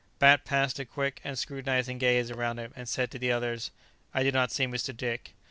Bat 0.17 0.45
passed 0.45 0.79
a 0.79 0.85
quick 0.85 1.21
and 1.23 1.37
scrutinizing 1.37 1.99
gaze 1.99 2.31
around 2.31 2.57
him, 2.57 2.73
and 2.75 2.89
said 2.89 3.11
to 3.11 3.19
the 3.19 3.31
others, 3.31 3.69
"I 4.15 4.23
do 4.23 4.31
not 4.31 4.49
see 4.51 4.65
Mr. 4.65 4.97
Dick." 4.97 5.35